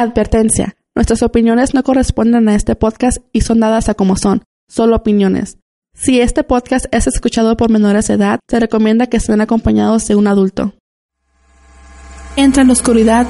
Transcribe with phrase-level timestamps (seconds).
[0.00, 0.76] Advertencia.
[0.94, 5.58] Nuestras opiniones no corresponden a este podcast y son dadas a como son, solo opiniones.
[5.94, 10.14] Si este podcast es escuchado por menores de edad, se recomienda que estén acompañados de
[10.14, 10.72] un adulto.
[12.36, 13.26] Entra en la oscuridad.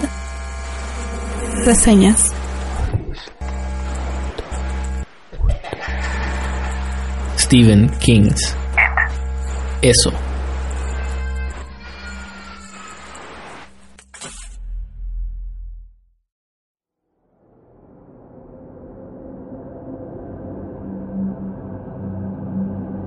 [1.64, 2.32] Reseñas.
[7.36, 8.54] Stephen King's.
[9.82, 10.12] Eso.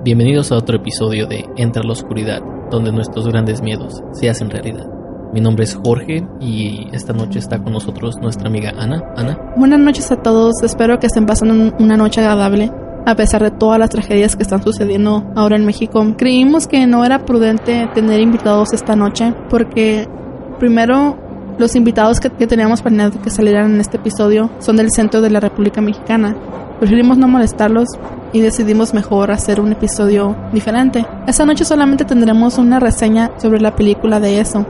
[0.03, 4.49] Bienvenidos a otro episodio de Entra a la Oscuridad, donde nuestros grandes miedos se hacen
[4.49, 4.85] realidad.
[5.31, 9.01] Mi nombre es Jorge y esta noche está con nosotros nuestra amiga Ana.
[9.15, 9.39] Ana.
[9.55, 12.69] Buenas noches a todos, espero que estén pasando una noche agradable.
[13.05, 17.05] A pesar de todas las tragedias que están sucediendo ahora en México, creímos que no
[17.05, 20.09] era prudente tener invitados esta noche porque
[20.59, 21.17] primero
[21.57, 25.29] los invitados que, que teníamos planeado que salieran en este episodio son del centro de
[25.29, 26.35] la República Mexicana
[26.83, 27.87] Preferimos no molestarlos
[28.33, 31.05] y decidimos mejor hacer un episodio diferente.
[31.25, 34.65] Esta noche solamente tendremos una reseña sobre la película de eso.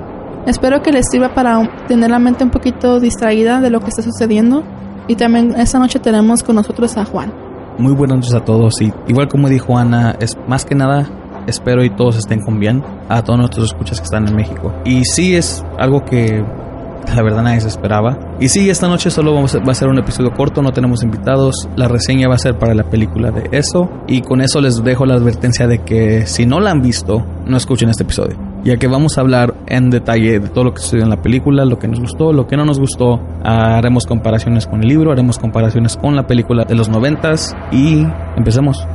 [0.46, 4.04] Espero que les sirva para tener la mente un poquito distraída de lo que está
[4.04, 4.62] sucediendo.
[5.08, 7.34] Y también esta noche tenemos con nosotros a Juan.
[7.80, 11.10] Muy buenas noches a todos y igual como dijo Ana, es más que nada
[11.48, 14.72] espero y todos estén con bien a todos nuestros escuchas que están en México.
[14.86, 16.46] Y sí es algo que
[17.16, 18.18] la verdad nadie se esperaba.
[18.40, 21.70] Y sí, esta noche solo vamos va a ser un episodio corto, no tenemos invitados.
[21.76, 23.90] La reseña va a ser para la película de eso.
[24.08, 27.58] Y con eso les dejo la advertencia de que si no la han visto, no
[27.58, 28.38] escuchen este episodio.
[28.64, 31.66] Ya que vamos a hablar en detalle de todo lo que sucedió en la película,
[31.66, 33.20] lo que nos gustó, lo que no nos gustó.
[33.44, 38.06] Haremos comparaciones con el libro, haremos comparaciones con la película de los noventas y
[38.38, 38.88] empecemos.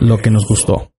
[0.00, 0.90] Lo que nos gustó.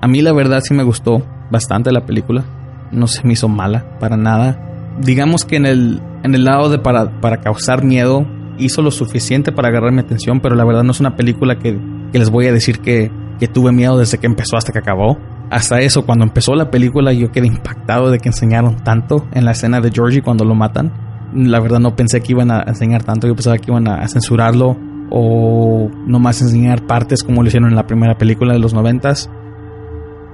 [0.00, 2.44] A mí la verdad sí me gustó bastante la película.
[2.92, 4.58] No se me hizo mala para nada.
[5.00, 8.26] Digamos que en el, en el lado de para, para causar miedo
[8.58, 11.78] hizo lo suficiente para agarrar mi atención, pero la verdad no es una película que,
[12.12, 15.18] que les voy a decir que, que tuve miedo desde que empezó hasta que acabó
[15.50, 19.52] hasta eso, cuando empezó la película, yo quedé impactado de que enseñaron tanto en la
[19.52, 20.92] escena de Georgie cuando lo matan.
[21.34, 24.76] La verdad no pensé que iban a enseñar tanto, yo pensaba que iban a censurarlo
[25.10, 29.30] o nomás enseñar partes como lo hicieron en la primera película de los noventas.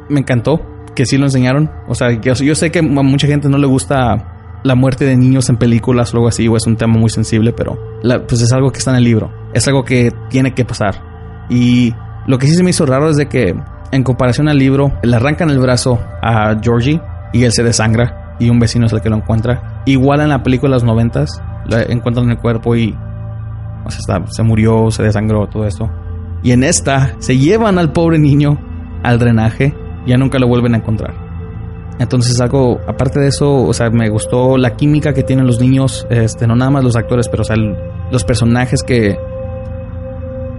[0.08, 0.60] Me encantó
[0.94, 1.70] que sí lo enseñaron.
[1.88, 5.16] O sea, yo, yo sé que a mucha gente no le gusta la muerte de
[5.16, 7.78] niños en películas o algo así, o es un tema muy sensible, pero
[8.26, 9.30] pues es algo que está en el libro.
[9.52, 11.02] Es algo que tiene que pasar.
[11.50, 11.94] Y
[12.26, 13.54] lo que sí se me hizo raro es de que
[13.94, 17.00] en comparación al libro, le arrancan el brazo a Georgie
[17.32, 19.82] y él se desangra y un vecino es el que lo encuentra.
[19.86, 22.96] Igual en la película de los noventas, le encuentran el cuerpo y
[24.28, 25.90] se murió, se desangró, todo esto.
[26.42, 28.58] Y en esta se llevan al pobre niño
[29.04, 29.74] al drenaje,
[30.06, 31.14] ya nunca lo vuelven a encontrar.
[32.00, 36.04] Entonces algo, aparte de eso, o sea, me gustó la química que tienen los niños,
[36.10, 37.56] este, no nada más los actores, pero o sea,
[38.10, 39.16] los personajes que,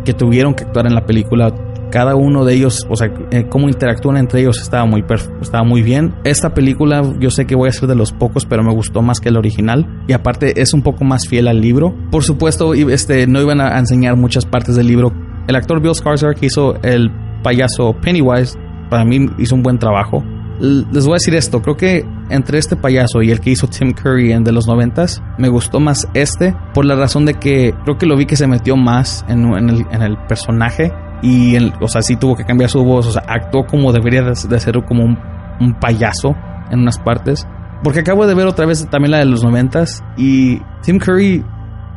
[0.06, 1.54] que tuvieron que actuar en la película
[1.96, 5.06] cada uno de ellos, o sea, eh, cómo interactúan entre ellos estaba muy,
[5.40, 6.14] estaba muy bien.
[6.26, 9.22] Esta película yo sé que voy a ser de los pocos, pero me gustó más
[9.22, 11.96] que el original y aparte es un poco más fiel al libro.
[12.12, 15.14] Por supuesto, este, no iban a enseñar muchas partes del libro.
[15.48, 17.10] El actor Bill Skarsgård que hizo el
[17.42, 20.22] payaso Pennywise, para mí hizo un buen trabajo.
[20.60, 23.94] Les voy a decir esto, creo que entre este payaso y el que hizo Tim
[23.94, 27.98] Curry en de los noventas, me gustó más este por la razón de que creo
[27.98, 30.92] que lo vi que se metió más en, el, en el personaje
[31.26, 34.36] y, o sea, sí tuvo que cambiar su voz, o sea, actuó como debería de,
[34.36, 36.36] ser como un, payaso
[36.70, 37.48] en unas partes.
[37.84, 41.44] Porque acabo de ver otra vez también la de los noventas y Tim Curry,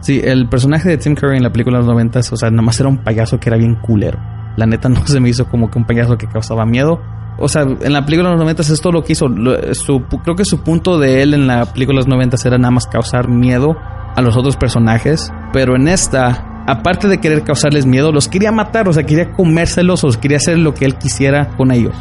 [0.01, 2.81] sí, el personaje de Tim Curry en la película de los noventas, o sea, nomás
[2.81, 4.19] era un payaso que era bien culero.
[4.57, 6.99] La neta no se me hizo como que un payaso que causaba miedo.
[7.39, 9.27] O sea, en la película de los noventas es todo lo que hizo.
[9.73, 12.73] Su, creo que su punto de él en la película de los noventas era nada
[12.73, 13.77] más causar miedo
[14.17, 15.31] a los otros personajes.
[15.53, 20.05] Pero en esta, aparte de querer causarles miedo, los quería matar, o sea, quería comérselos
[20.05, 21.95] o quería hacer lo que él quisiera con ellos.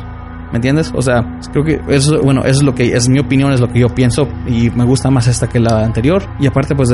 [0.51, 0.93] ¿Me entiendes?
[0.95, 3.79] O sea, creo que eso, bueno, es lo que es mi opinión, es lo que
[3.79, 6.23] yo pienso y me gusta más esta que la anterior.
[6.39, 6.89] Y aparte, pues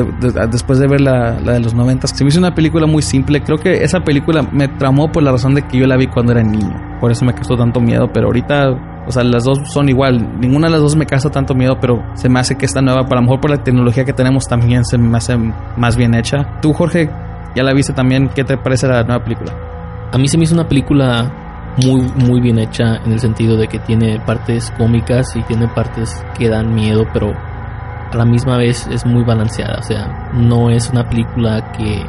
[0.51, 3.43] después de ver la, de los noventas, se me hizo una película muy simple.
[3.43, 6.31] Creo que esa película me tramó por la razón de que yo la vi cuando
[6.31, 6.73] era niño.
[6.99, 10.39] Por eso me causó tanto miedo, pero ahorita o sea, las dos son igual.
[10.39, 13.03] Ninguna de las dos me causa tanto miedo, pero se me hace que esta nueva,
[13.03, 15.37] para lo mejor por la tecnología que tenemos, también se me hace
[15.77, 16.59] más bien hecha.
[16.61, 17.09] Tú, Jorge,
[17.55, 18.29] ya la viste también.
[18.29, 19.53] ¿Qué te parece la nueva película?
[20.11, 21.31] A mí se me hizo una película
[21.83, 26.23] muy, muy bien hecha en el sentido de que tiene partes cómicas y tiene partes
[26.37, 29.79] que dan miedo, pero a la misma vez es muy balanceada.
[29.79, 32.03] O sea, no es una película que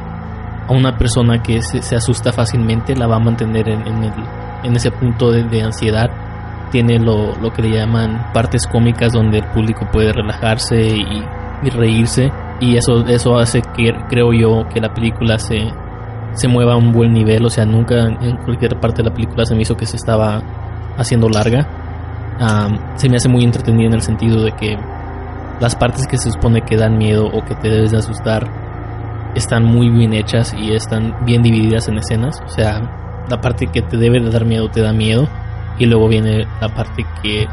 [0.66, 4.12] a una persona que se, asusta fácilmente la va a mantener en, el,
[4.62, 6.10] en ese punto de, ansiedad.
[6.70, 12.32] Tiene lo, lo, que le llaman partes cómicas donde el público puede relajarse y reírse.
[12.60, 15.70] Y eso, eso hace que creo yo que la película se,
[16.34, 17.44] se mueva a un buen nivel.
[17.44, 20.42] O sea, nunca en cualquier parte de la película se me hizo que se estaba
[20.96, 21.66] haciendo larga.
[22.96, 24.78] se me hace muy entretenida en el sentido de que
[25.60, 28.48] las partes que se supone que dan miedo o que te debes de asustar
[29.34, 32.40] están muy bien hechas y están bien divididas en escenas.
[32.44, 35.28] O sea, la parte que te debe de dar miedo te da miedo
[35.78, 37.46] y luego viene la parte que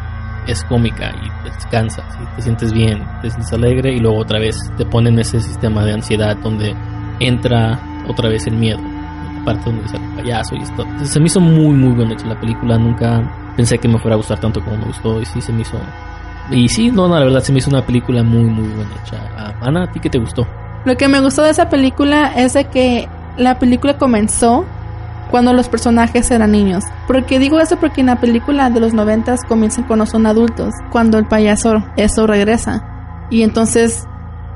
[0.47, 4.57] es cómica y descansas y te sientes bien, te sientes alegre y luego otra vez
[4.77, 6.75] te ponen ese sistema de ansiedad donde
[7.19, 10.85] entra otra vez el miedo, la parte donde sale el payaso y esto.
[11.03, 14.17] se me hizo muy muy bien hecha la película, nunca pensé que me fuera a
[14.17, 15.77] gustar tanto como me gustó y sí se me hizo
[16.49, 19.17] y sí, no, no, la verdad se me hizo una película muy, muy buena hecha.
[19.37, 20.45] Ah, Ana, ¿a ti qué te gustó?
[20.83, 23.07] Lo que me gustó de esa película es de que
[23.37, 24.65] la película comenzó
[25.31, 26.83] cuando los personajes eran niños.
[27.07, 31.17] Porque digo eso porque en la película de los noventas comienzan cuando son adultos, cuando
[31.17, 33.27] el payaso eso regresa.
[33.31, 34.05] Y entonces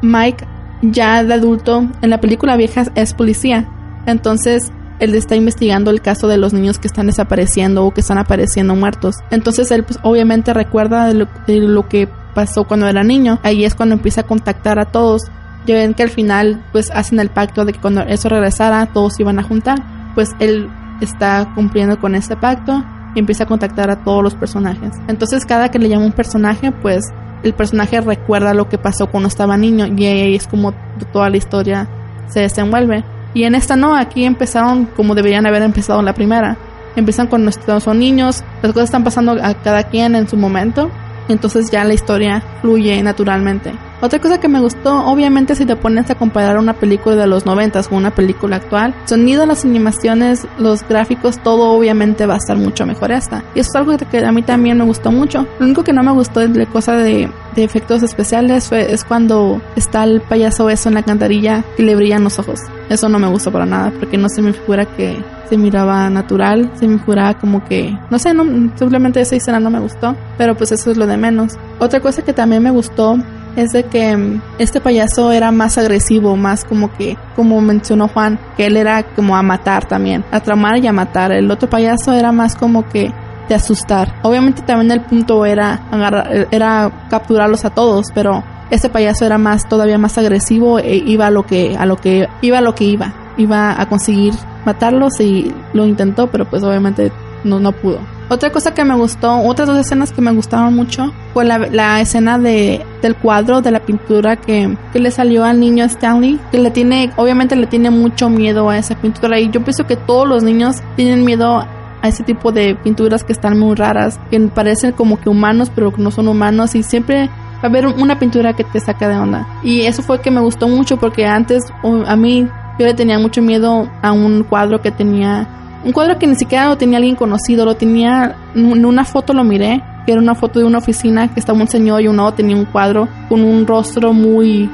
[0.01, 0.45] Mike,
[0.81, 3.67] ya de adulto, en la película vieja es policía.
[4.05, 8.17] Entonces él está investigando el caso de los niños que están desapareciendo o que están
[8.17, 9.15] apareciendo muertos.
[9.31, 13.39] Entonces él pues, obviamente recuerda lo, que pasó cuando era niño.
[13.43, 15.23] Ahí es cuando empieza a contactar a todos.
[15.65, 19.19] Ya ven que al final pues hacen el pacto de que cuando eso regresara todos
[19.19, 19.94] iban a juntar.
[20.15, 20.69] Pues él
[21.01, 22.83] está cumpliendo con este pacto
[23.13, 24.95] y empieza a contactar a todos los personajes.
[25.07, 27.05] Entonces cada que le llama un personaje pues
[27.43, 30.73] el personaje recuerda lo que pasó cuando estaba niño y ahí es como
[31.13, 31.87] toda la historia
[32.27, 33.03] se desenvuelve.
[33.33, 36.57] Y en esta no, aquí empezaron como deberían haber empezado en la primera.
[36.95, 40.89] Empiezan nuestros son niños, las cosas están pasando a cada quien en su momento,
[41.27, 43.73] entonces ya la historia fluye naturalmente.
[44.05, 47.47] Otra cosa que me gustó, obviamente si te pones a comparar una película de los
[47.47, 52.55] 90 con una película actual, sonido, las animaciones, los gráficos, todo obviamente va a estar
[52.55, 53.43] mucho mejor esta.
[53.55, 55.47] Y eso es algo que a mí también me gustó mucho.
[55.57, 60.03] Lo único que no me gustó de cosa de, efectos especiales fue, es cuando está
[60.03, 62.59] el payaso eso en la cantarilla y le brillan los ojos.
[62.89, 65.17] Eso no me gustó para nada porque no se me figura que
[65.49, 68.43] se miraba natural, se me figuraba como que, no sé, no,
[68.75, 71.53] simplemente esa escena no me gustó, pero pues eso es lo de menos.
[71.79, 73.17] Otra cosa que también me gustó
[73.55, 78.39] es de que mm, este payaso era más agresivo, más como que, como mencionó Juan,
[78.57, 81.31] que él era como a matar también, a tramar y a matar.
[81.31, 83.11] El otro payaso era más como que
[83.47, 84.15] de asustar.
[84.23, 89.67] Obviamente también el punto era agarrar, era capturarlos a todos, pero ese payaso era más
[89.67, 92.85] todavía más agresivo e iba a lo que a lo que iba a lo que
[92.85, 94.33] iba, iba a conseguir
[94.65, 97.11] matarlos y lo intentó, pero pues obviamente
[97.43, 97.99] no no pudo.
[98.27, 102.39] Otra cosa que me gustó, otras dos escenas que me gustaron mucho, fue la, escena
[102.39, 106.71] de, del cuadro, de la pintura que, que, le salió al niño Stanley, que le
[106.71, 110.41] tiene, obviamente le tiene mucho miedo a esa pintura y yo pienso que todos los
[110.41, 111.65] niños tienen miedo
[112.01, 115.91] a ese tipo de pinturas que están muy raras, que parecen como que humanos pero
[115.93, 119.17] que no son humanos y siempre va a haber una pintura que te saca de
[119.17, 119.47] onda.
[119.63, 122.47] Y eso fue que me gustó mucho porque antes a mí
[122.79, 125.47] yo le tenía mucho miedo a un cuadro que tenía
[125.85, 129.43] un cuadro que ni siquiera lo tenía alguien conocido, lo tenía, en una foto lo
[129.43, 132.55] miré, que era una foto de una oficina que estaba un señor y uno tenía
[132.55, 134.69] un cuadro con un rostro muy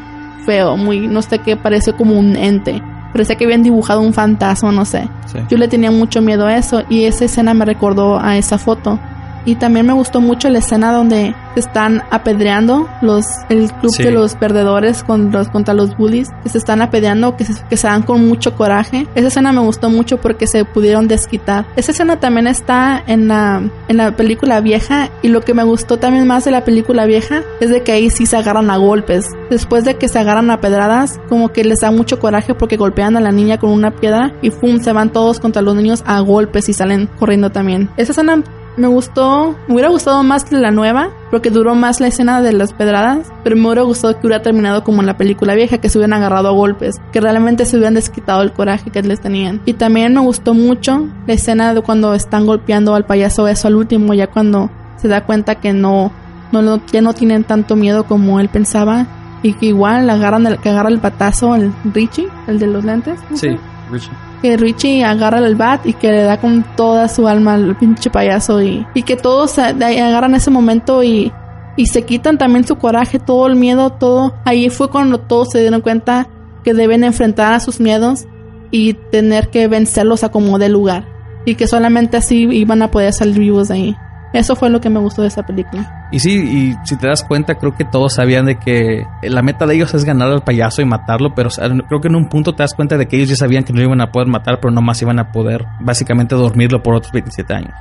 [0.46, 2.82] feo, muy, no sé qué, parece como un ente.
[3.12, 5.10] Parecía que habían dibujado un fantasma, no sé.
[5.50, 8.98] Yo le tenía mucho miedo a eso y esa escena me recordó a esa foto.
[9.46, 14.12] Y también me gustó mucho la escena donde se están apedreando los el club de
[14.12, 17.88] los perdedores con los, contra los bullies, que se están apedreando, que se, que se
[17.88, 19.08] dan con mucho coraje.
[19.16, 21.66] Esa escena me gustó mucho porque se pudieron desquitar.
[21.76, 25.98] Esa escena también está en la, en la película vieja y lo que me gustó
[25.98, 29.26] también más de la película vieja es de que ahí sí se agarran a golpes.
[29.50, 33.18] Después de que se agarran a pedradas, como que les da mucho coraje porque golpean
[33.18, 34.80] a la niña con una piedra y ¡fum!
[34.80, 37.90] se van todos contra los niños a golpes y salen corriendo también.
[37.98, 38.44] Esa escena
[38.78, 42.74] me gustó, me hubiera gustado más la nueva, porque duró más la escena de las
[42.74, 45.98] pedradas, pero me hubiera gustado que hubiera terminado como en la película vieja, que se
[45.98, 49.62] hubieran agarrado a golpes, que realmente se hubieran desquitado el coraje que les tenían.
[49.66, 53.76] Y también me gustó mucho la escena de cuando están golpeando al payaso eso al
[53.76, 56.12] último, ya cuando se da cuenta que no,
[56.52, 59.08] no ya no tienen tanto miedo como él pensaba.
[59.44, 63.20] Y que igual agarran el, que agarra el patazo el Richie, el de los lentes.
[63.34, 63.50] Sí,
[63.90, 67.78] Richie que Richie agarra el bat y que le da con toda su alma al
[67.78, 71.32] pinche payaso y, y que todos agarran ese momento y,
[71.76, 74.34] y se quitan también su coraje, todo el miedo, todo.
[74.46, 76.28] Ahí fue cuando todos se dieron cuenta
[76.64, 78.26] que deben enfrentar a sus miedos
[78.72, 81.06] y tener que vencerlos a como de lugar.
[81.46, 83.96] y que solamente así iban a poder salir vivos de ahí.
[84.34, 86.01] Eso fue lo que me gustó de esa película.
[86.12, 89.66] Y sí, y si te das cuenta, creo que todos sabían de que la meta
[89.66, 91.50] de ellos es ganar al payaso y matarlo, pero
[91.88, 93.80] creo que en un punto te das cuenta de que ellos ya sabían que no
[93.80, 97.54] lo iban a poder matar, pero nomás iban a poder básicamente dormirlo por otros 27
[97.54, 97.74] años.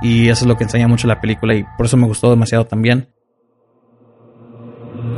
[0.00, 2.66] Y eso es lo que enseña mucho la película y por eso me gustó demasiado
[2.66, 3.08] también.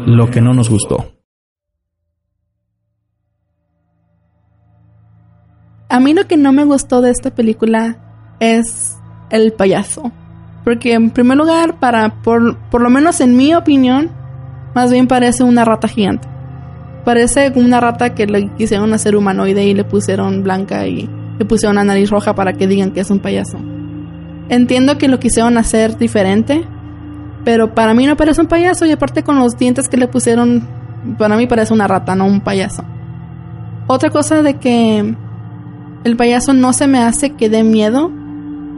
[0.07, 1.13] Lo que no nos gustó.
[5.91, 8.97] A mí lo que no me gustó de esta película es
[9.29, 10.13] el payaso.
[10.65, 14.11] Porque en primer lugar, para por, por lo menos en mi opinión,
[14.75, 16.29] más bien parece una rata gigante.
[17.05, 21.77] Parece una rata que le quisieron hacer humanoide y le pusieron blanca y le pusieron
[21.77, 23.59] una nariz roja para que digan que es un payaso.
[24.51, 26.65] Entiendo que lo quisieron hacer diferente,
[27.45, 30.69] pero para mí no parece un payaso y aparte con los dientes que le pusieron,
[31.17, 32.85] para mí parece una rata, no un payaso.
[33.87, 35.15] Otra cosa de que
[36.05, 38.11] el payaso no se me hace que dé miedo,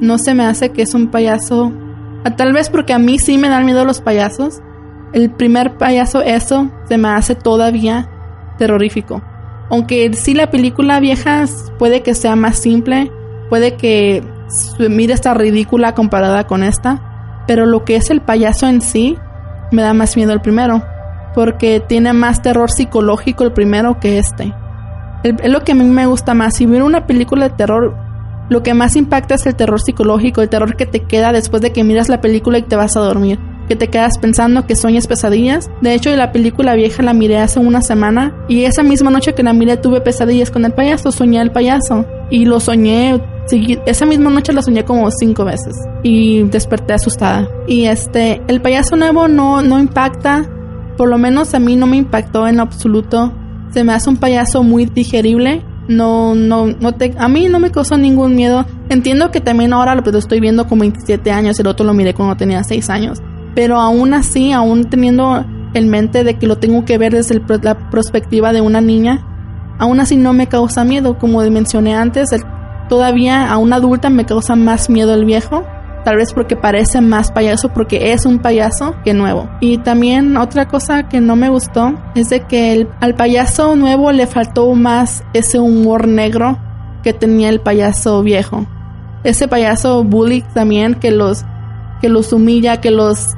[0.03, 1.73] no se me hace que es un payaso.
[2.37, 4.61] Tal vez porque a mí sí me dan miedo los payasos.
[5.13, 8.11] El primer payaso, eso, se me hace todavía
[8.59, 9.23] terrorífico.
[9.71, 11.45] Aunque sí la película vieja
[11.79, 13.13] puede que sea más simple,
[13.49, 14.25] puede que
[14.79, 19.17] mire esta ridícula comparada con esta, pero lo que es el payaso en sí
[19.71, 20.83] me da más miedo el primero,
[21.35, 24.53] porque tiene más terror psicológico el primero que este.
[25.23, 26.57] Es lo que a mí me gusta más.
[26.57, 27.97] Si ver una película de terror,
[28.53, 31.73] lo que más impacta es el terror psicológico, el terror que te queda después de
[31.73, 33.39] que miras la película y te vas a dormir.
[33.67, 35.71] Que te quedas pensando que sueñas pesadillas.
[35.81, 39.43] De hecho, la película vieja la miré hace una semana y esa misma noche que
[39.43, 42.05] la miré tuve pesadillas con el payaso, soñé el payaso.
[42.29, 43.21] Y lo soñé,
[43.87, 47.49] esa misma noche la soñé como cinco veces y desperté asustada.
[47.67, 50.47] Y este, el payaso nuevo no, no impacta,
[50.97, 53.33] por lo menos a mí no me impactó en absoluto.
[53.71, 57.71] Se me hace un payaso muy digerible no, no, no te, a mí no me
[57.71, 58.65] causó ningún miedo.
[58.89, 62.37] Entiendo que también ahora lo, estoy viendo con 27 años, el otro lo miré cuando
[62.37, 63.19] tenía 6 años.
[63.55, 67.91] Pero aún así, aún teniendo en mente de que lo tengo que ver desde la
[67.91, 69.27] perspectiva de una niña,
[69.79, 71.19] aún así no me causa miedo.
[71.19, 72.31] Como mencioné antes,
[72.89, 75.65] todavía a una adulta me causa más miedo el viejo
[76.05, 79.49] Tal vez porque parece más payaso, porque es un payaso que nuevo.
[79.61, 84.27] Y también otra cosa que no me gustó es de que al payaso nuevo le
[84.27, 86.59] faltó más ese humor negro
[87.03, 88.67] que tenía el payaso viejo.
[89.25, 91.45] Ese payaso bully también que los
[92.01, 93.35] que los humilla, que los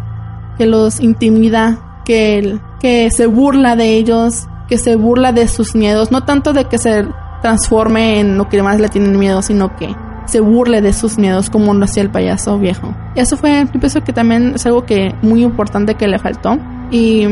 [0.56, 6.10] que los intimida, que que se burla de ellos, que se burla de sus miedos,
[6.10, 7.06] no tanto de que se
[7.40, 9.94] transforme en lo que más le tienen miedo, sino que
[10.26, 12.94] se burle de sus miedos como lo hacía el payaso viejo.
[13.14, 16.58] Y eso fue, yo pienso que también es algo que muy importante que le faltó.
[16.90, 17.26] Y,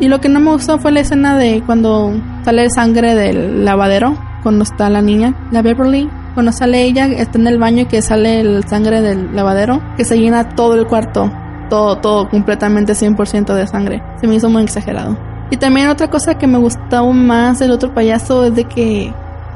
[0.00, 2.12] y lo que no me gustó fue la escena de cuando
[2.44, 6.08] sale sangre del lavadero, cuando está la niña, la Beverly.
[6.34, 10.04] Cuando sale ella, está en el baño y que sale el sangre del lavadero, que
[10.04, 11.30] se llena todo el cuarto,
[11.70, 14.02] todo, todo, completamente 100% de sangre.
[14.20, 15.16] Se me hizo muy exagerado.
[15.50, 19.14] Y también otra cosa que me gustó más del otro payaso es de que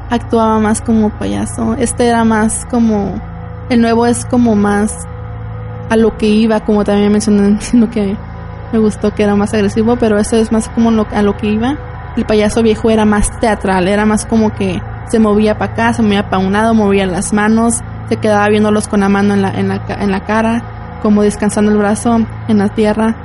[0.09, 1.75] actuaba más como payaso.
[1.75, 3.21] Este era más como.
[3.69, 5.07] El nuevo es como más
[5.89, 8.17] a lo que iba, como también mencioné lo que
[8.71, 11.77] me gustó que era más agresivo, pero eso es más como a lo que iba.
[12.15, 16.01] El payaso viejo era más teatral, era más como que se movía para acá, se
[16.01, 19.51] movía para un lado, movía las manos, se quedaba viéndolos con la mano en la,
[19.51, 23.15] en la, en la cara, como descansando el brazo en la tierra.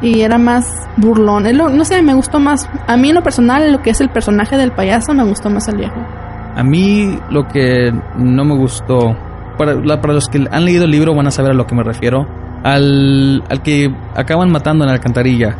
[0.00, 1.44] Y era más burlón.
[1.56, 2.68] no sé, me gustó más.
[2.86, 5.66] A mí en lo personal, lo que es el personaje del payaso, me gustó más
[5.66, 5.96] el viejo.
[6.58, 9.16] A mí lo que no me gustó,
[9.56, 12.26] para, los que han leído el libro van a saber a lo que me refiero,
[12.64, 15.56] al, al que acaban matando en la alcantarilla.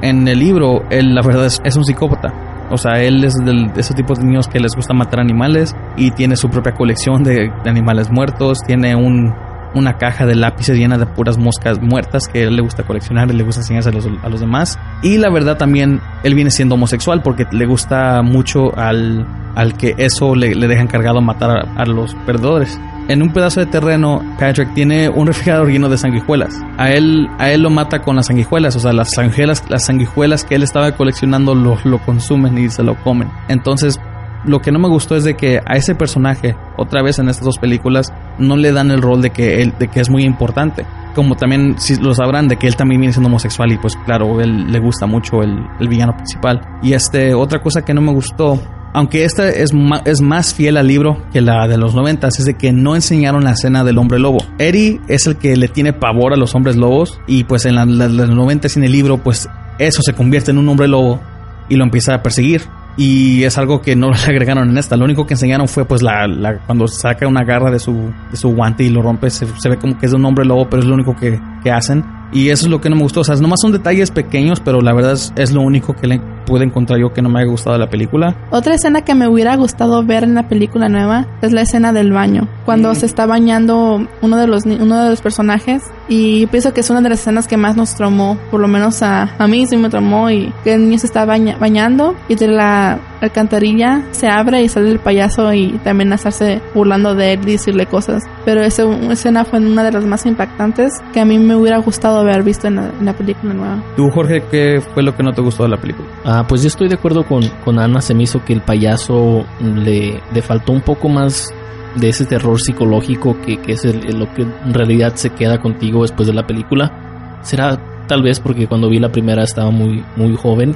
[0.00, 2.32] En el libro, él la verdad es, un psicópata.
[2.70, 6.10] O sea, él es de ese tipo de niños que les gusta matar animales y
[6.12, 9.30] tiene su propia colección de, animales muertos, tiene un,
[9.74, 13.34] una caja de lápices llena de puras moscas muertas que él le gusta coleccionar y
[13.34, 14.78] le gusta enseñarse a los, demás.
[15.02, 19.94] Y la verdad también él viene siendo homosexual porque le gusta mucho al, al que
[19.98, 22.78] eso le, deja encargado matar a, los perdedores.
[23.08, 26.54] En un pedazo de terreno, Patrick tiene un refrigerador lleno de sanguijuelas.
[26.78, 30.44] A él, a él lo mata con las sanguijuelas, o sea, las sanguijuelas, las sanguijuelas
[30.44, 33.30] que él estaba coleccionando lo, lo consumen y se lo comen.
[33.48, 34.00] Entonces,
[34.46, 37.44] lo que no me gustó es de que a ese personaje, otra vez en estas
[37.44, 40.84] dos películas, no le dan el rol de que él, de que es muy importante.
[41.14, 44.40] Como también, si lo sabrán, de que él también viene siendo homosexual y pues claro,
[44.40, 46.60] él le gusta mucho el, el villano principal.
[46.82, 48.60] Y este, otra cosa que no me gustó,
[48.94, 49.72] aunque esta es,
[50.04, 53.42] es más fiel al libro que la de los noventas, es de que no enseñaron
[53.42, 54.38] la escena del hombre lobo.
[54.58, 58.30] Eddie es el que le tiene pavor a los hombres lobos y pues en los
[58.30, 59.48] noventas en el libro, pues
[59.80, 61.20] eso se convierte en un hombre lobo
[61.68, 62.62] y lo empieza a perseguir
[62.96, 64.96] Y es algo que no le agregaron en esta.
[64.96, 68.54] Lo único que enseñaron fue pues la, cuando saca una garra de su, de su
[68.54, 70.88] guante y lo rompe, se, se ve como que es un hombre lobo, pero es
[70.88, 72.04] lo único que, que hacen.
[72.32, 73.20] Y eso es lo que no me gustó.
[73.20, 76.20] O sea, nomás son detalles pequeños, pero la verdad es, es lo único que le
[76.46, 78.36] pude encontrar yo que no me haya gustado de la película.
[78.50, 82.12] Otra escena que me hubiera gustado ver en la película nueva es la escena del
[82.12, 82.48] baño.
[82.64, 82.94] Cuando Mm.
[82.96, 85.82] se está bañando uno de los uno de los personajes.
[86.08, 88.36] Y pienso que es una de las escenas que más nos traumó.
[88.50, 90.28] Por lo menos a, a mí sí me traumó.
[90.28, 92.14] Y que el niño se está baña- bañando.
[92.28, 95.52] Y de la alcantarilla se abre y sale el payaso.
[95.52, 98.22] Y también estarse burlando de él y decirle cosas.
[98.44, 102.18] Pero esa escena fue una de las más impactantes que a mí me hubiera gustado
[102.18, 103.82] haber visto en la, en la película nueva.
[103.96, 106.08] ¿Tú, Jorge, qué fue lo que no te gustó de la película?
[106.24, 108.00] Ah, pues yo estoy de acuerdo con, con Ana.
[108.00, 111.48] Se me hizo que el payaso le, le faltó un poco más
[111.96, 115.60] de ese terror psicológico que, que es el- el- lo que en realidad se queda
[115.60, 117.38] contigo después de la película.
[117.42, 120.74] Será tal vez porque cuando vi la primera estaba muy, muy joven,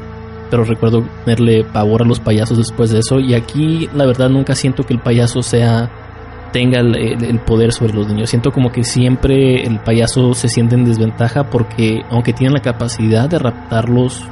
[0.51, 3.19] pero recuerdo tenerle pavor a los payasos después de eso.
[3.21, 5.91] Y aquí, la verdad, nunca siento que el payaso sea
[6.53, 8.31] tenga el, el- poder sobre los niños.
[8.31, 13.29] Siento como que siempre el payaso se siente en desventaja porque aunque tienen la capacidad
[13.29, 14.27] de raptarlos,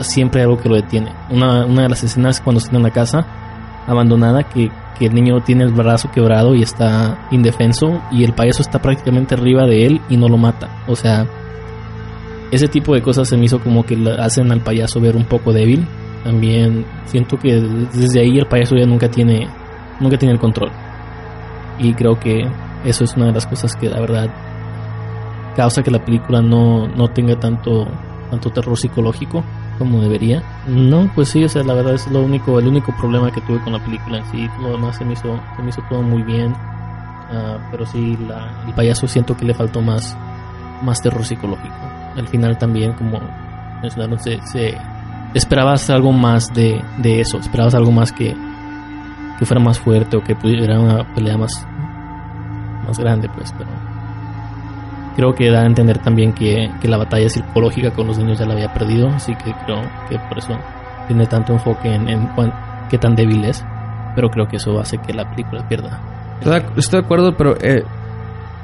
[0.00, 1.12] siempre hay algo que lo detiene.
[1.30, 3.26] Una, una de las escenas cuando están en la casa
[3.86, 8.62] abandonada que, que el niño tiene el brazo quebrado y está indefenso y el payaso
[8.62, 10.68] está prácticamente arriba de él y no lo mata.
[10.86, 11.26] O sea,
[12.50, 15.52] ese tipo de cosas se me hizo como que hacen al payaso ver un poco
[15.52, 15.86] débil.
[16.22, 17.54] También siento que
[17.92, 19.48] desde ahí el payaso ya nunca tiene
[20.00, 20.70] nunca tiene el control.
[21.78, 22.48] Y creo que
[22.84, 24.28] eso es una de las cosas que la verdad
[25.56, 27.86] causa que la película no, no tenga tanto
[28.32, 29.44] tanto terror psicológico
[29.78, 30.42] como debería.
[30.66, 33.60] No, pues sí, o sea, la verdad es lo único, el único problema que tuve
[33.60, 34.48] con la película en sí.
[34.60, 36.54] Lo demás se me hizo, se me hizo todo muy bien.
[36.54, 40.16] Ah, pero sí, la, el payaso siento que le faltó más,
[40.82, 41.74] más terror psicológico.
[42.16, 43.20] Al final también, como
[43.82, 44.78] mencionaron, se, se
[45.34, 47.38] esperabas algo más de, de eso.
[47.38, 48.34] Esperabas algo más que,
[49.42, 51.66] que fuera más fuerte o que pudiera una pelea más,
[52.86, 53.70] más grande, pues, pero
[55.16, 58.46] creo que da a entender también que, que la batalla psicológica con los niños ya
[58.46, 60.56] la había perdido, así que creo que por eso
[61.06, 62.54] tiene tanto enfoque en, en cuán-
[62.88, 63.64] qué tan débil es,
[64.14, 65.98] pero creo que eso hace que la película pierda.
[66.76, 67.82] Estoy de- acuerdo, pero eh,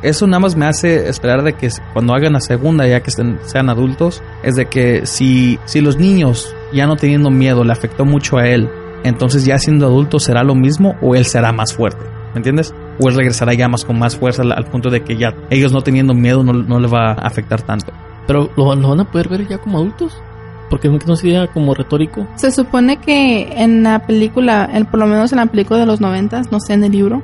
[0.03, 3.39] eso nada más me hace esperar de que cuando hagan la segunda, ya que estén,
[3.45, 8.05] sean adultos, es de que si, si los niños ya no teniendo miedo le afectó
[8.05, 8.71] mucho a él,
[9.05, 12.75] entonces ya siendo adulto será lo mismo o él será más fuerte, ¿me entiendes?
[13.01, 15.73] O él regresará ya más con más fuerza al, al punto de que ya ellos
[15.73, 17.93] no teniendo miedo no, no le va a afectar tanto.
[18.27, 20.21] Pero lo, lo van a poder ver ya como adultos,
[20.69, 22.27] porque no sería como retórico.
[22.35, 26.01] Se supone que en la película, en, por lo menos en la película de los
[26.01, 27.23] noventas, no sé, en el libro,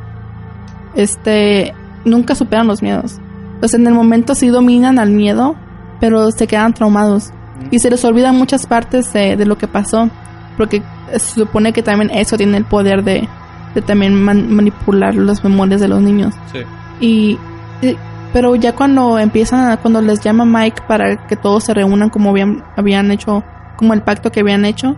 [0.95, 3.19] este, nunca superan los miedos.
[3.61, 5.57] O sea, en el momento sí dominan al miedo,
[6.01, 7.33] pero se quedan traumados.
[7.71, 10.09] Y se les olvidan muchas partes de, de lo que pasó,
[10.57, 10.83] porque
[11.19, 13.29] se supone que también eso tiene el poder de,
[13.75, 16.35] de también man- manipular las memorias de los niños.
[16.53, 16.59] Sí.
[17.01, 17.39] Y,
[17.87, 17.97] y-
[18.33, 22.31] pero ya cuando empiezan, a- cuando les llama Mike para que todos se reúnan como
[22.31, 23.45] habían, habían hecho,
[23.77, 24.97] como el pacto que habían hecho,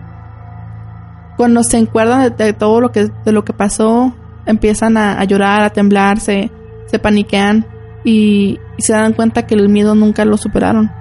[1.35, 4.13] cuando se acuerdan de, de todo lo que, de lo que pasó,
[4.45, 6.51] empiezan a, a llorar, a temblar, se,
[6.87, 7.65] se paniquean
[8.03, 10.91] y, y se dan cuenta que el miedo nunca lo superaron.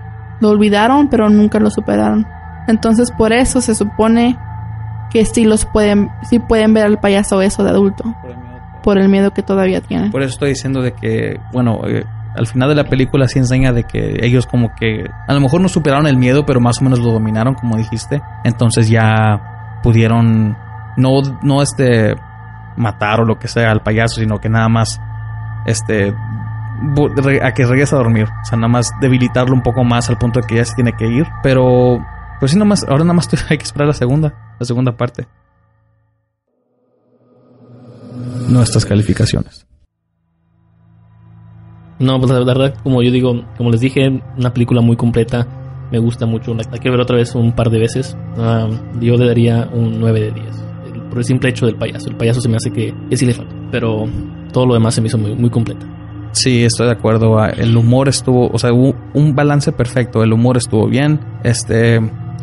[0.40, 2.26] Lo olvidaron, pero nunca lo superaron.
[2.68, 4.36] Entonces por eso se supone
[5.10, 8.04] que sí los pueden, sí pueden ver al payaso eso de adulto,
[8.82, 10.10] por el miedo que todavía tienen.
[10.10, 12.04] Por eso estoy diciendo de que, bueno, eh,
[12.36, 15.60] al final de la película sí enseña de que ellos como que a lo mejor
[15.60, 18.20] no superaron el miedo, pero más o menos lo dominaron, como dijiste.
[18.44, 20.56] Entonces ya pudieron
[20.96, 22.14] no, no este
[22.76, 25.00] matar o lo que sea al payaso, sino que nada más
[25.66, 26.14] este
[27.42, 28.28] a que regrese a dormir.
[28.42, 30.92] O sea, nada más debilitarlo un poco más al punto de que ya se tiene
[30.92, 31.26] que ir.
[31.42, 32.04] Pero,
[32.38, 35.26] pues sí, nada más, ahora nada más hay que esperar la segunda, la segunda parte.
[38.48, 39.66] Nuestras calificaciones.
[41.98, 45.46] No, pues la verdad, como yo digo, como les dije, una película muy completa.
[45.90, 46.52] Me gusta mucho.
[46.52, 48.16] La, la quiero ver otra vez un par de veces.
[48.36, 48.68] Ah,
[49.00, 50.46] yo le daría un 9 de 10.
[50.92, 52.10] El- por el simple hecho del payaso.
[52.10, 53.54] El payaso se me hace que, que sí le falta.
[53.70, 54.04] Pero
[54.52, 55.86] todo lo demás se me hizo muy, muy completa.
[56.32, 57.38] Sí, estoy de acuerdo.
[57.38, 60.22] Ah, El humor estuvo, o sea, hubo un balance perfecto.
[60.22, 61.20] El humor estuvo bien.
[61.44, 61.96] Este,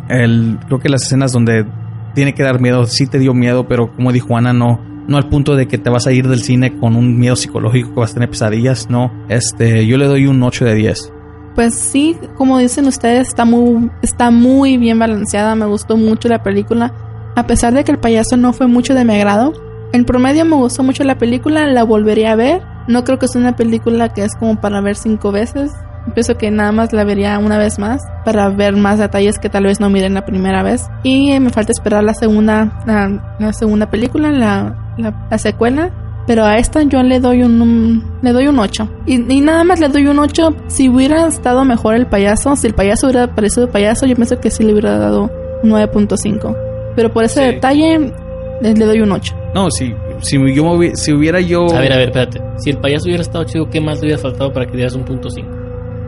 [0.09, 1.65] el, creo que las escenas donde
[2.13, 5.29] tiene que dar miedo, sí te dio miedo, pero como dijo Ana, no, no al
[5.29, 8.11] punto de que te vas a ir del cine con un miedo psicológico que vas
[8.11, 9.11] a tener pesadillas, no.
[9.29, 11.13] Este, yo le doy un 8 de 10.
[11.55, 15.55] Pues sí, como dicen ustedes, está muy, está muy bien balanceada.
[15.55, 16.93] Me gustó mucho la película.
[17.35, 19.53] A pesar de que el payaso no fue mucho de mi agrado,
[19.91, 21.67] en promedio me gustó mucho la película.
[21.67, 22.63] La volvería a ver.
[22.87, 25.71] No creo que sea una película que es como para ver cinco veces.
[26.13, 29.63] Pienso que nada más la vería una vez más para ver más detalles que tal
[29.63, 30.89] vez no miren la primera vez.
[31.03, 35.91] Y me falta esperar la segunda, la, la segunda película, la, la, la secuela
[36.25, 38.89] pero a esta yo le doy un, le doy un 8.
[39.05, 40.55] Y, y, nada más le doy un 8.
[40.67, 44.49] Si hubiera estado mejor el payaso, si el payaso hubiera parecido payaso, yo pienso que
[44.49, 45.29] sí le hubiera dado
[45.63, 46.55] 9.5.
[46.95, 47.45] Pero por ese Sí.
[47.55, 48.13] detalle
[48.61, 49.35] le, le doy un 8.
[49.53, 52.41] No, si, si, yo si hubiera yo A ver, a ver, espérate.
[52.57, 55.03] Si el payaso hubiera estado chido, ¿qué más le hubiera faltado para que dieras un
[55.03, 55.62] punto 5?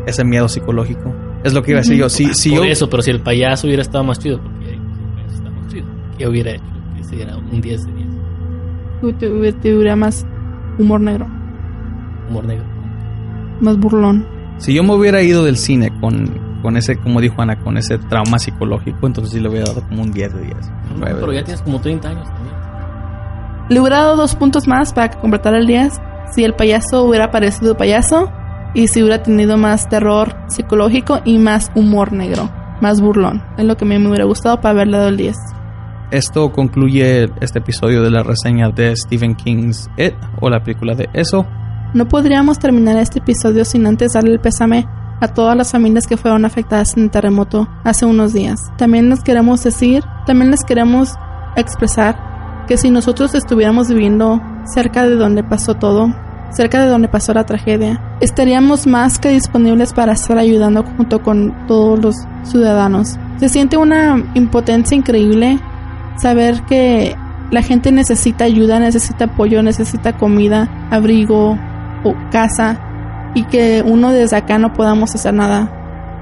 [0.05, 1.13] Ese miedo psicológico,
[1.43, 2.09] es lo que iba a decir yo.
[2.09, 4.79] Si, si Por yo, eso, pero si el payaso hubiera estado más chido, porque el
[5.15, 5.85] payaso está más chido,
[6.17, 6.63] ¿qué hubiera hecho?
[6.95, 8.07] Que se diera un 10 de 10.
[9.01, 10.25] Tu- tu- Tuviera más
[10.79, 11.27] humor negro,
[12.29, 12.65] Humor negro.
[13.61, 14.25] más burlón.
[14.57, 16.25] si yo me hubiera ido del cine con,
[16.61, 20.01] con ese, como dijo Ana, con ese trauma psicológico, entonces sí le hubiera dado como
[20.03, 20.55] un 10 de 10.
[20.97, 21.45] No, pero ya 10.
[21.45, 22.55] tienes como 30 años también.
[23.69, 25.99] Le hubiera dado dos puntos más para que completara el 10
[26.33, 28.31] si el payaso hubiera parecido payaso
[28.75, 33.41] y si hubiera tenido más terror psicológico y más humor negro, más burlón.
[33.57, 35.35] Es lo que a mí me hubiera gustado para haberle dado el 10.
[36.11, 41.09] Esto concluye este episodio de la reseña de Stephen King's It o la película de
[41.13, 41.47] Eso.
[41.93, 44.85] No podríamos terminar este episodio sin antes darle el pésame
[45.21, 48.59] a todas las familias que fueron afectadas en el terremoto hace unos días.
[48.77, 51.13] También les queremos decir, también les queremos
[51.55, 56.13] expresar que si nosotros estuviéramos viviendo cerca de donde pasó todo,
[56.51, 61.67] cerca de donde pasó la tragedia, estaríamos más que disponibles para estar ayudando junto con
[61.67, 63.17] todos los ciudadanos.
[63.37, 65.59] Se siente una impotencia increíble
[66.17, 67.15] saber que
[67.51, 71.57] la gente necesita ayuda, necesita apoyo, necesita comida, abrigo
[72.03, 72.79] o casa
[73.33, 75.69] y que uno desde acá no podamos hacer nada.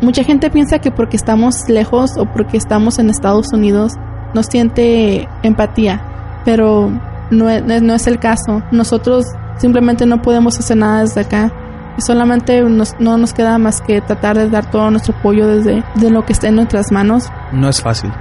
[0.01, 3.93] Mucha gente piensa que porque estamos lejos o porque estamos en Estados Unidos
[4.33, 6.91] nos siente empatía, pero
[7.29, 8.63] no es, no es el caso.
[8.71, 9.25] Nosotros
[9.57, 11.51] simplemente no podemos hacer nada desde acá
[11.97, 15.83] y solamente nos- no nos queda más que tratar de dar todo nuestro apoyo desde
[15.95, 18.11] de lo que esté en nuestras manos No es fácil.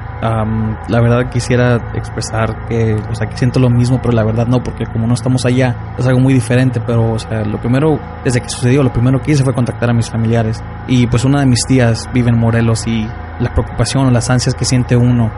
[0.88, 4.84] La verdad quisiera expresar que, o sea, siento lo mismo, pero la verdad no, porque
[4.86, 8.84] como no estamos allá, es algo muy diferente, pero, o lo primero, desde que sucedió,
[8.84, 10.62] lo primero que hice fue contactar a mis familiares.
[10.86, 13.04] Y pues una de mis tías vive en Morelos y
[13.40, 15.32] la preocupación o las ansias que siente uno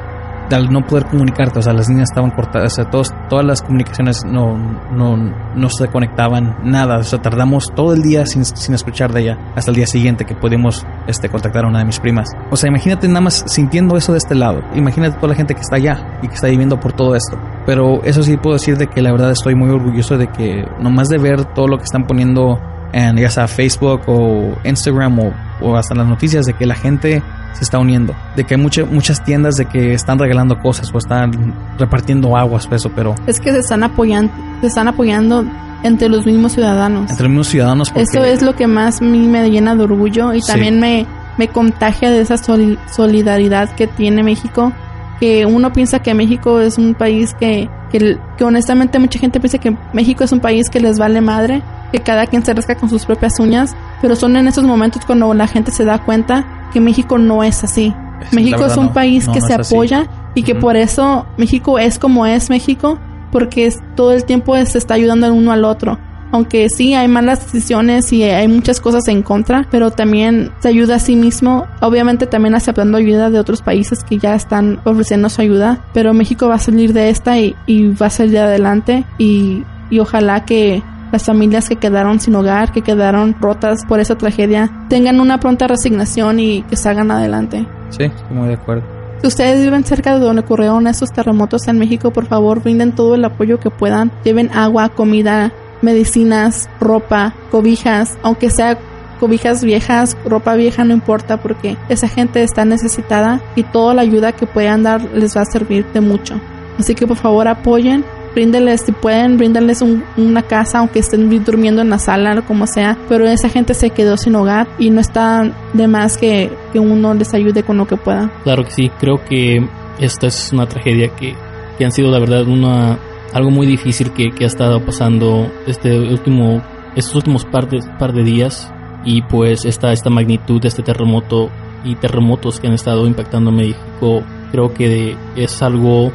[0.50, 4.24] no poder comunicarte, o sea, las líneas estaban cortadas, o sea, todos, todas las comunicaciones
[4.24, 4.56] no,
[4.92, 9.22] no, no se conectaban, nada, o sea, tardamos todo el día sin, sin escuchar de
[9.22, 12.28] ella, hasta el día siguiente que pudimos este, contactar a una de mis primas.
[12.50, 15.60] O sea, imagínate nada más sintiendo eso de este lado, imagínate toda la gente que
[15.60, 17.38] está allá y que está viviendo por todo esto.
[17.66, 21.08] Pero eso sí puedo decir de que la verdad estoy muy orgulloso de que nomás
[21.08, 22.60] de ver todo lo que están poniendo
[22.92, 27.22] en ya sea Facebook o Instagram o, o hasta las noticias de que la gente
[27.54, 30.98] se está uniendo, de que hay mucha- muchas tiendas de que están regalando cosas o
[30.98, 35.44] están repartiendo aguas, eso, pero es que se están apoyando, se están apoyando
[35.82, 37.10] entre los mismos ciudadanos.
[37.10, 40.40] entre los mismos ciudadanos porque Eso es lo que más me llena de orgullo y
[40.40, 40.52] Sí.
[40.52, 41.06] también me,
[41.38, 44.72] me contagia de esa soli- solidaridad que tiene México.
[45.20, 49.58] Que uno piensa que México es un país que, que, que honestamente mucha gente piensa
[49.58, 51.62] que México es un país que les vale madre,
[51.92, 55.32] que cada quien se rasca con sus propias uñas, pero son en esos momentos cuando
[55.32, 57.94] la gente se da cuenta que México no es así.
[58.30, 58.92] Sí, México es un no.
[58.92, 59.74] país No, que no se así.
[59.74, 62.98] apoya y que por eso México es como es México,
[63.30, 65.98] porque es- todo el tiempo se está ayudando el uno al otro.
[66.32, 70.96] Aunque sí hay malas decisiones y hay muchas cosas en contra, pero también se ayuda
[70.96, 75.42] a sí mismo, obviamente también aceptando ayuda de otros países que ya están ofreciendo su
[75.42, 79.62] ayuda, pero México va a salir de esta y, y va a salir adelante y,
[79.90, 80.82] y ojalá que
[81.14, 85.68] las familias que quedaron sin hogar, que quedaron rotas por esa tragedia, tengan una pronta
[85.68, 87.64] resignación y que salgan adelante.
[87.90, 88.82] sí, estoy muy de acuerdo.
[89.20, 93.14] Si ustedes viven cerca de donde ocurrieron esos terremotos en México, por favor, brinden todo
[93.14, 94.10] el apoyo que puedan.
[94.24, 98.76] Lleven agua, comida, medicinas, ropa, cobijas, aunque sea
[99.20, 104.32] cobijas viejas, ropa vieja, no importa, porque esa gente está necesitada y toda la ayuda
[104.32, 106.40] que puedan dar les va a servir de mucho.
[106.76, 111.82] Así que por favor apoyen, bríndenles si pueden, bríndenles un- una casa, aunque estén durmiendo
[111.82, 115.00] en la sala o como sea, pero esa gente se quedó sin hogar y no
[115.00, 118.30] está de más que, que uno les ayude con lo que pueda.
[118.44, 119.66] Claro que sí, creo que
[119.98, 121.34] esta es una tragedia que,
[121.78, 122.98] que han sido la verdad una
[123.32, 126.62] algo muy difícil que, que ha estado pasando este último
[126.94, 128.72] estos últimos par de, par de días
[129.04, 131.50] y pues esta esta magnitud de este terremoto
[131.84, 136.12] y terremotos que han estado impactando México creo que es algo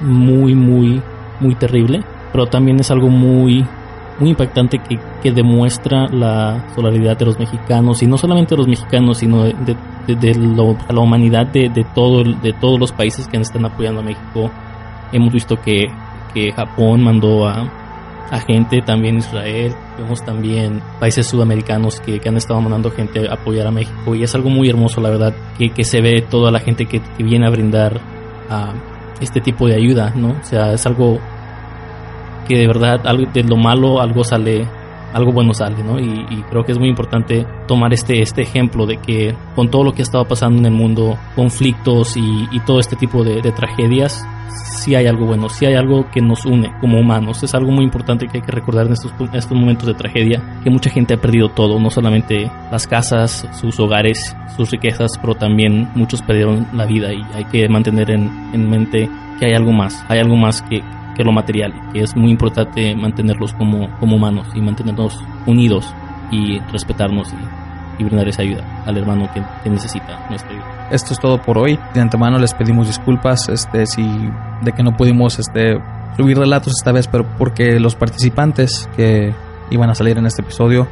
[0.00, 1.02] muy muy
[1.40, 3.64] muy terrible pero también es algo muy
[4.20, 8.68] muy impactante que, que demuestra la solidaridad de los mexicanos y no solamente de los
[8.68, 9.54] mexicanos sino de,
[10.06, 13.64] de- de, lo- a la humanidad de, de todo de todos los países que están
[13.66, 14.50] apoyando a México.
[15.12, 15.86] Hemos visto que,
[16.32, 17.70] que Japón mandó a
[18.30, 23.66] a gente también Israel, vemos también países sudamericanos que, han estado mandando gente a apoyar
[23.66, 26.60] a México y es algo muy hermoso la verdad que, que se ve toda la
[26.60, 28.00] gente que, viene a brindar
[28.50, 28.72] a
[29.20, 30.30] este tipo de ayuda, ¿no?
[30.40, 31.18] O sea, es algo
[32.46, 34.66] que de verdad de lo malo algo sale
[35.12, 35.98] algo bueno sale, ¿no?
[35.98, 39.92] Y, creo que es muy importante tomar este, este ejemplo de que con todo lo
[39.92, 44.94] que ha estado pasando en el mundo, conflictos y, todo este tipo de, tragedias, sí
[44.94, 47.42] hay algo bueno, sí hay algo que nos une como humanos.
[47.42, 50.90] Es algo muy importante que hay que recordar en estos, momentos de tragedia, que mucha
[50.90, 56.22] gente ha perdido todo, no solamente las casas, sus hogares, sus riquezas, pero también muchos
[56.22, 59.08] perdieron la vida y hay que mantener en, en mente
[59.38, 60.82] que hay algo más, hay algo más que,
[61.16, 65.92] que lo material, que es muy importante mantenerlos como, como humanos y mantenernos unidos
[66.30, 67.32] y respetarnos
[68.04, 70.88] brindar esa ayuda al hermano que, necesita nuestra ayuda.
[70.90, 71.78] Esto es todo por hoy.
[71.94, 74.06] De antemano les pedimos disculpas este, si,
[74.62, 75.78] de que no pudimos este,
[76.16, 79.34] subir relatos esta vez, pero porque los participantes que
[79.70, 80.88] iban a salir en este episodio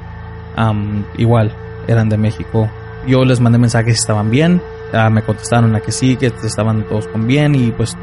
[1.16, 1.53] igual
[1.87, 2.71] eran de México.
[3.07, 4.61] Yo les mandé mensajes si estaban bien,
[4.92, 7.97] ah, me contestaron a que sí, que estaban todos con bien y pues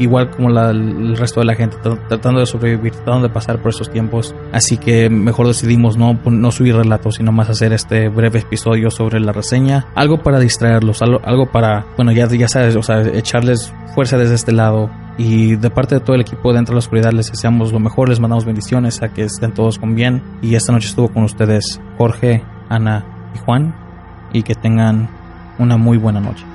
[0.00, 1.76] igual como el resto de la gente,
[2.08, 4.34] tratando de sobrevivir, tratando de pasar por esos tiempos.
[4.50, 9.20] Así que mejor decidimos no, no subir relatos, sino más hacer este breve episodio sobre
[9.20, 9.86] la reseña.
[9.94, 14.52] Algo para distraerlos, algo, para, bueno, ya, ya sabes, o sea, echarles fuerza desde este
[14.52, 14.90] lado.
[15.18, 18.08] Y de parte de todo el equipo de Entre la Oscuridad les deseamos lo mejor,
[18.08, 20.22] les mandamos bendiciones a que estén todos con bien.
[20.40, 23.74] Y esta noche estuvo con ustedes Jorge, Ana y Juan.
[24.32, 25.10] Y que tengan
[25.58, 26.49] una muy buena noche.